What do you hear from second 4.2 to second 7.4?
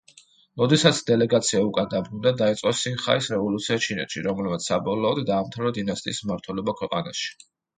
რომელმაც საბოლოოდ დაამთავრა დინასტიის მმართველობა ქვეყანაში.